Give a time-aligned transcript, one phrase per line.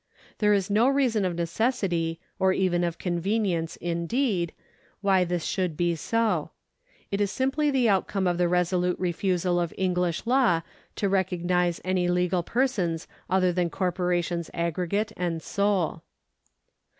[0.39, 4.51] There is no reason of necessity or even of convenience, indeed,
[5.01, 6.49] why this should be so.
[7.11, 10.61] It is simply the outcome of the resolute refusal of Enghsh law
[10.95, 16.01] to recognise any legal persons other than corporations aggregate and sole.